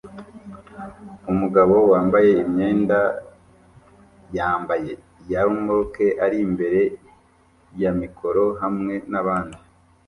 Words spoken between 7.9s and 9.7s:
mikoro hamwe nabandi